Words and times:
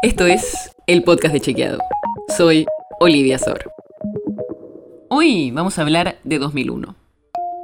Esto 0.00 0.26
es 0.26 0.70
el 0.86 1.02
podcast 1.02 1.34
de 1.34 1.40
Chequeado. 1.40 1.78
Soy 2.36 2.66
Olivia 3.00 3.36
Sor. 3.36 3.72
Hoy 5.08 5.50
vamos 5.50 5.76
a 5.76 5.82
hablar 5.82 6.20
de 6.22 6.38
2001. 6.38 6.94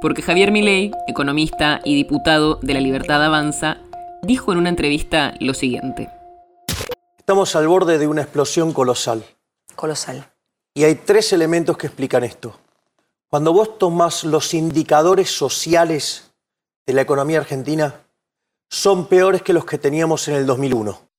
Porque 0.01 0.21
Javier 0.21 0.51
Milei, 0.51 0.91
economista 1.07 1.79
y 1.85 1.95
diputado 1.95 2.59
de 2.61 2.73
La 2.73 2.81
Libertad 2.81 3.23
Avanza, 3.23 3.77
dijo 4.21 4.51
en 4.51 4.57
una 4.57 4.67
entrevista 4.67 5.33
lo 5.39 5.53
siguiente. 5.53 6.09
Estamos 7.17 7.55
al 7.55 7.69
borde 7.69 7.97
de 7.97 8.07
una 8.07 8.23
explosión 8.23 8.73
colosal. 8.73 9.23
Colosal. 9.73 10.29
Y 10.73 10.83
hay 10.83 10.95
tres 10.95 11.31
elementos 11.31 11.77
que 11.77 11.87
explican 11.87 12.25
esto. 12.25 12.59
Cuando 13.29 13.53
vos 13.53 13.77
tomás 13.77 14.25
los 14.25 14.53
indicadores 14.53 15.29
sociales 15.29 16.33
de 16.85 16.91
la 16.91 17.01
economía 17.01 17.39
argentina, 17.39 18.01
son 18.69 19.07
peores 19.07 19.41
que 19.41 19.53
los 19.53 19.63
que 19.63 19.77
teníamos 19.77 20.27
en 20.27 20.35
el 20.35 20.45
2001. 20.45 21.14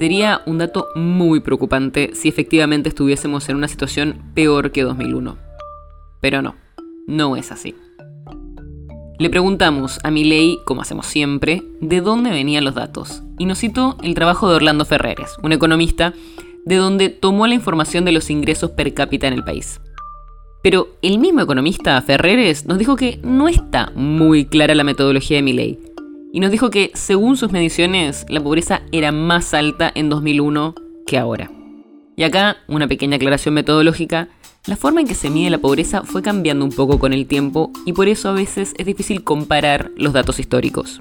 Sería 0.00 0.40
un 0.46 0.56
dato 0.56 0.88
muy 0.94 1.40
preocupante 1.40 2.12
si 2.14 2.30
efectivamente 2.30 2.88
estuviésemos 2.88 3.46
en 3.50 3.56
una 3.56 3.68
situación 3.68 4.32
peor 4.32 4.72
que 4.72 4.82
2001. 4.82 5.36
Pero 6.22 6.40
no, 6.40 6.54
no 7.06 7.36
es 7.36 7.52
así. 7.52 7.74
Le 9.18 9.28
preguntamos 9.28 9.98
a 10.02 10.10
Milei, 10.10 10.56
como 10.64 10.80
hacemos 10.80 11.04
siempre, 11.04 11.62
de 11.82 12.00
dónde 12.00 12.30
venían 12.30 12.64
los 12.64 12.76
datos, 12.76 13.22
y 13.38 13.44
nos 13.44 13.58
citó 13.58 13.98
el 14.02 14.14
trabajo 14.14 14.48
de 14.48 14.56
Orlando 14.56 14.86
Ferreres, 14.86 15.36
un 15.42 15.52
economista, 15.52 16.14
de 16.64 16.76
donde 16.76 17.10
tomó 17.10 17.46
la 17.46 17.52
información 17.52 18.06
de 18.06 18.12
los 18.12 18.30
ingresos 18.30 18.70
per 18.70 18.94
cápita 18.94 19.28
en 19.28 19.34
el 19.34 19.44
país. 19.44 19.82
Pero 20.62 20.96
el 21.02 21.18
mismo 21.18 21.42
economista 21.42 22.00
Ferreres 22.00 22.64
nos 22.64 22.78
dijo 22.78 22.96
que 22.96 23.20
no 23.22 23.48
está 23.48 23.92
muy 23.94 24.46
clara 24.46 24.74
la 24.74 24.84
metodología 24.84 25.36
de 25.36 25.42
Milley 25.42 25.89
y 26.32 26.40
nos 26.40 26.50
dijo 26.50 26.70
que 26.70 26.90
según 26.94 27.36
sus 27.36 27.52
mediciones 27.52 28.24
la 28.28 28.42
pobreza 28.42 28.82
era 28.92 29.12
más 29.12 29.54
alta 29.54 29.90
en 29.94 30.08
2001 30.08 30.74
que 31.06 31.18
ahora. 31.18 31.50
Y 32.16 32.22
acá 32.22 32.56
una 32.68 32.88
pequeña 32.88 33.16
aclaración 33.16 33.54
metodológica, 33.54 34.28
la 34.66 34.76
forma 34.76 35.00
en 35.00 35.06
que 35.06 35.14
se 35.14 35.30
mide 35.30 35.50
la 35.50 35.58
pobreza 35.58 36.02
fue 36.02 36.22
cambiando 36.22 36.64
un 36.64 36.72
poco 36.72 36.98
con 36.98 37.12
el 37.12 37.26
tiempo 37.26 37.70
y 37.86 37.92
por 37.92 38.08
eso 38.08 38.28
a 38.28 38.32
veces 38.32 38.74
es 38.78 38.86
difícil 38.86 39.24
comparar 39.24 39.90
los 39.96 40.12
datos 40.12 40.38
históricos. 40.38 41.00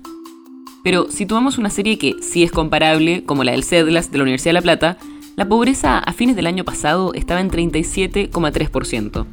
Pero 0.84 1.12
si 1.12 1.26
tomamos 1.26 1.58
una 1.58 1.70
serie 1.70 1.98
que 1.98 2.16
sí 2.22 2.44
es 2.44 2.52
comparable, 2.52 3.26
como 3.26 3.44
la 3.44 3.52
del 3.52 3.66
CEDLAS 3.66 4.12
de 4.12 4.18
la 4.18 4.24
Universidad 4.24 4.52
de 4.52 4.54
La 4.54 4.62
Plata, 4.62 4.98
la 5.36 5.48
pobreza 5.48 6.00
a 6.00 6.14
fines 6.14 6.38
del 6.38 6.48
año 6.48 6.64
pasado 6.64 7.14
estaba 7.14 7.42
en 7.42 7.52
37,3% 7.52 9.26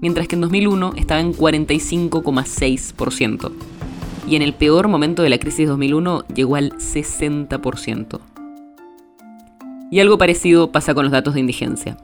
mientras 0.00 0.28
que 0.28 0.34
en 0.34 0.40
2001 0.40 0.94
estaba 0.96 1.20
en 1.20 1.34
45,6%. 1.34 3.52
Y 4.30 4.36
en 4.36 4.42
el 4.42 4.54
peor 4.54 4.86
momento 4.86 5.24
de 5.24 5.28
la 5.28 5.38
crisis 5.38 5.66
2001 5.66 6.24
llegó 6.32 6.54
al 6.54 6.70
60%. 6.74 8.20
Y 9.90 9.98
algo 9.98 10.18
parecido 10.18 10.70
pasa 10.70 10.94
con 10.94 11.02
los 11.02 11.10
datos 11.10 11.34
de 11.34 11.40
indigencia. 11.40 11.96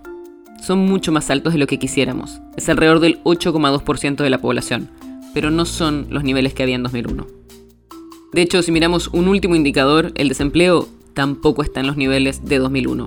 Son 0.61 0.81
mucho 0.81 1.13
más 1.13 1.31
altos 1.31 1.53
de 1.53 1.61
lo 1.61 1.69
que 1.69 1.79
quisiéramos. 1.79 2.41
Es 2.57 2.69
alrededor 2.69 2.99
del 2.99 3.23
8,2% 3.23 4.17
de 4.17 4.31
la 4.31 4.39
población, 4.39 4.91
pero 5.35 5.53
no 5.53 5.65
son 5.67 6.09
los 6.11 6.25
niveles 6.25 6.53
que 6.53 6.65
había 6.65 6.75
en 6.75 6.83
2001. 6.83 7.29
De 8.33 8.43
hecho, 8.43 8.61
si 8.61 8.73
miramos 8.73 9.07
un 9.13 9.29
último 9.29 9.55
indicador, 9.55 10.11
el 10.17 10.29
desempleo 10.29 10.89
tampoco 11.15 11.63
está 11.63 11.79
en 11.79 11.87
los 11.87 11.97
niveles 11.97 12.45
de 12.45 12.59
2001. 12.59 13.07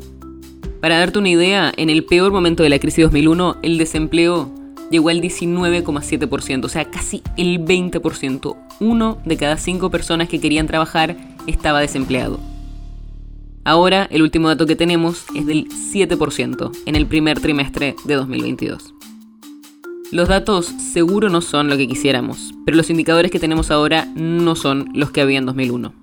Para 0.79 0.97
darte 0.97 1.19
una 1.19 1.27
idea, 1.27 1.73
en 1.75 1.89
el 1.89 2.05
peor 2.05 2.31
momento 2.31 2.63
de 2.63 2.69
la 2.69 2.79
crisis 2.79 3.03
2001, 3.03 3.57
el 3.63 3.77
desempleo 3.77 4.49
llegó 4.89 5.09
al 5.09 5.21
19,7%, 5.21 6.65
o 6.65 6.69
sea, 6.69 6.85
casi 6.85 7.21
el 7.37 7.59
20%. 7.63 8.57
Uno 8.79 9.17
de 9.25 9.37
cada 9.37 9.57
cinco 9.57 9.89
personas 9.89 10.29
que 10.29 10.39
querían 10.39 10.67
trabajar 10.67 11.15
estaba 11.47 11.79
desempleado. 11.79 12.39
Ahora, 13.63 14.07
el 14.09 14.21
último 14.21 14.47
dato 14.47 14.65
que 14.65 14.75
tenemos 14.75 15.25
es 15.35 15.45
del 15.45 15.67
7% 15.69 16.71
en 16.85 16.95
el 16.95 17.05
primer 17.05 17.39
trimestre 17.39 17.95
de 18.05 18.15
2022. 18.15 18.93
Los 20.11 20.27
datos 20.27 20.65
seguro 20.65 21.29
no 21.29 21.41
son 21.41 21.69
lo 21.69 21.77
que 21.77 21.87
quisiéramos, 21.87 22.55
pero 22.65 22.77
los 22.77 22.89
indicadores 22.89 23.29
que 23.29 23.39
tenemos 23.39 23.69
ahora 23.69 24.07
no 24.15 24.55
son 24.55 24.89
los 24.95 25.11
que 25.11 25.21
había 25.21 25.37
en 25.37 25.45
2001. 25.45 25.93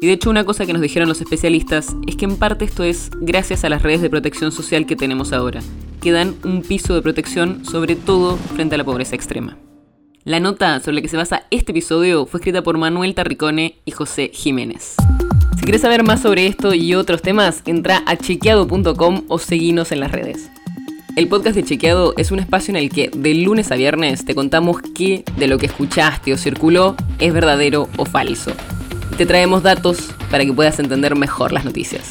Y 0.00 0.06
de 0.06 0.12
hecho 0.14 0.30
una 0.30 0.44
cosa 0.44 0.64
que 0.64 0.72
nos 0.72 0.80
dijeron 0.80 1.08
los 1.08 1.20
especialistas 1.20 1.94
es 2.06 2.16
que 2.16 2.24
en 2.24 2.36
parte 2.36 2.64
esto 2.64 2.84
es 2.84 3.10
gracias 3.20 3.64
a 3.64 3.68
las 3.68 3.82
redes 3.82 4.00
de 4.00 4.08
protección 4.08 4.50
social 4.50 4.86
que 4.86 4.96
tenemos 4.96 5.32
ahora, 5.34 5.60
que 6.04 6.12
dan 6.12 6.36
un 6.44 6.60
piso 6.60 6.94
de 6.94 7.00
protección 7.00 7.64
sobre 7.64 7.96
todo 7.96 8.36
frente 8.36 8.74
a 8.74 8.78
la 8.78 8.84
pobreza 8.84 9.16
extrema. 9.16 9.56
La 10.22 10.38
nota 10.38 10.78
sobre 10.80 10.96
la 10.96 11.02
que 11.02 11.08
se 11.08 11.16
basa 11.16 11.46
este 11.50 11.72
episodio 11.72 12.26
fue 12.26 12.40
escrita 12.40 12.62
por 12.62 12.76
Manuel 12.76 13.14
Tarricone 13.14 13.78
y 13.86 13.90
José 13.90 14.30
Jiménez. 14.32 14.96
Si 15.56 15.62
quieres 15.62 15.80
saber 15.80 16.02
más 16.02 16.20
sobre 16.20 16.46
esto 16.46 16.74
y 16.74 16.94
otros 16.94 17.22
temas, 17.22 17.62
entra 17.64 18.02
a 18.04 18.16
chequeado.com 18.16 19.22
o 19.28 19.38
seguinos 19.38 19.92
en 19.92 20.00
las 20.00 20.12
redes. 20.12 20.50
El 21.16 21.28
podcast 21.28 21.56
de 21.56 21.64
Chequeado 21.64 22.12
es 22.18 22.30
un 22.30 22.38
espacio 22.38 22.72
en 22.72 22.76
el 22.76 22.90
que 22.90 23.08
de 23.08 23.34
lunes 23.36 23.72
a 23.72 23.76
viernes 23.76 24.26
te 24.26 24.34
contamos 24.34 24.82
qué 24.94 25.24
de 25.38 25.46
lo 25.46 25.56
que 25.56 25.66
escuchaste 25.66 26.34
o 26.34 26.36
circuló 26.36 26.96
es 27.18 27.32
verdadero 27.32 27.88
o 27.96 28.04
falso. 28.04 28.52
Te 29.16 29.24
traemos 29.24 29.62
datos 29.62 30.10
para 30.30 30.44
que 30.44 30.52
puedas 30.52 30.78
entender 30.80 31.16
mejor 31.16 31.52
las 31.52 31.64
noticias. 31.64 32.10